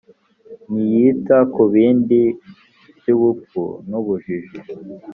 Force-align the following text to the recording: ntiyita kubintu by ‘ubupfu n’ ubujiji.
ntiyita 0.71 1.37
kubintu 1.53 2.19
by 2.97 3.07
‘ubupfu 3.15 3.61
n’ 3.89 3.91
ubujiji. 3.99 4.57